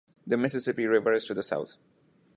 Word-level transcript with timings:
The 0.25 0.35
Mississippi 0.35 0.87
River 0.87 1.13
is 1.13 1.25
to 1.25 1.35
the 1.35 1.43
south. 1.43 1.77